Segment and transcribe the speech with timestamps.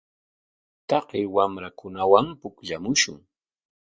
[0.87, 3.17] Taqay wamrakunawan pukllamushun.